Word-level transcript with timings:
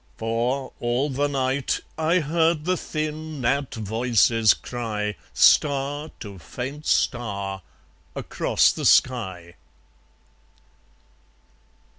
For, 0.17 0.73
all 0.79 1.11
the 1.11 1.27
night, 1.27 1.81
I 1.95 2.21
heard 2.21 2.65
the 2.65 2.75
thin 2.75 3.39
gnat 3.39 3.75
voices 3.75 4.55
cry, 4.55 5.15
Star 5.31 6.09
to 6.21 6.39
faint 6.39 6.87
star, 6.87 7.61
across 8.15 8.71
the 8.71 8.85
sky. 8.85 9.53